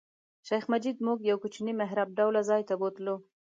شیخ 0.47 0.63
مجید 0.71 0.97
موږ 1.05 1.19
یو 1.29 1.37
کوچني 1.43 1.73
محراب 1.81 2.09
ډوله 2.17 2.41
ځای 2.49 2.61
ته 2.69 2.73
بوتلو. 2.81 3.15